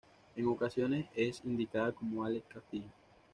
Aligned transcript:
En 0.35 0.47
ocasiones 0.47 1.05
es 1.15 1.45
indicada 1.45 1.91
como 1.91 2.25
"Alex 2.25 2.43
Castillo". 2.47 2.89